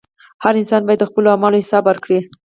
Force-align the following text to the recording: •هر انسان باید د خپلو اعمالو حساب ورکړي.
•هر 0.43 0.53
انسان 0.61 0.81
باید 0.85 0.99
د 1.01 1.07
خپلو 1.09 1.27
اعمالو 1.33 1.61
حساب 1.63 1.83
ورکړي. 1.87 2.19